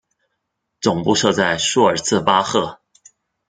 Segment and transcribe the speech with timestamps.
[0.79, 2.79] 总部设在苏尔茨巴赫。